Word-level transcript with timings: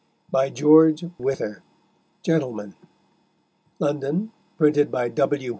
By 0.31 0.49
George 0.49 1.01
Wyther, 1.19 1.61
Gentleman. 2.23 2.73
London, 3.79 4.31
printed 4.57 4.89
by 4.89 5.09
W. 5.09 5.49